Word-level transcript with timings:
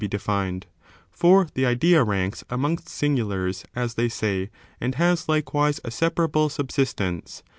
^0 0.01 0.05
be 0.05 0.07
defined; 0.07 0.65
for 1.11 1.47
the 1.53 1.63
idea 1.63 2.03
ranks 2.03 2.43
amongst 2.49 2.87
singu 2.87 3.29
lars, 3.29 3.65
as 3.75 3.93
they 3.93 4.09
say, 4.09 4.49
and 4.79 4.95
has, 4.95 5.29
likewise, 5.29 5.79
a 5.83 5.91
separable 5.91 6.49
subsistence. 6.49 7.43